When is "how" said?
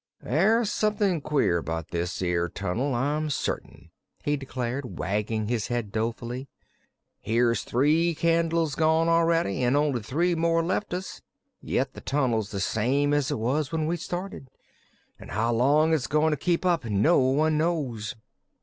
15.27-15.53